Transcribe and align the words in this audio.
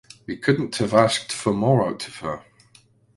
We 0.25 0.35
couldn’t 0.35 0.77
have 0.77 0.95
asked 0.95 1.31
for 1.31 1.53
more 1.53 1.85
out 1.87 2.07
of 2.07 2.15
her. 2.21 2.43